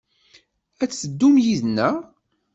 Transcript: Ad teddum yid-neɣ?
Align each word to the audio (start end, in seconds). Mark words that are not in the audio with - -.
Ad 0.83 0.89
teddum 0.91 1.35
yid-neɣ? 1.43 1.95